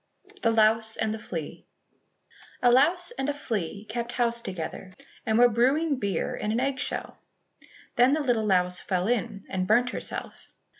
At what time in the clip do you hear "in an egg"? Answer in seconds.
6.35-6.79